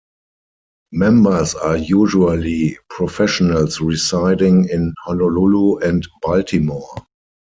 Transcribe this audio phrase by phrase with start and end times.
[0.93, 7.05] Members are usually professionals residing in Honolulu and Baltimore.